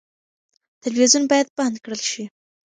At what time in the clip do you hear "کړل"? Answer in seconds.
1.83-2.01